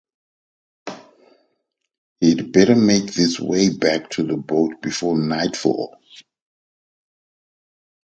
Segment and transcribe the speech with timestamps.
[2.21, 5.95] He'd better make his way back to the boat before nightfall.